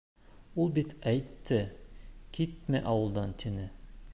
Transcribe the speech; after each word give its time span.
Ул 0.63 0.71
бит 0.77 0.95
әйтте, 1.11 1.59
китмә 2.39 2.85
ауылдан, 2.93 3.37
тине. 3.45 3.69